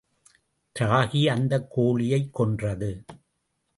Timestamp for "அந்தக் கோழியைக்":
1.29-2.33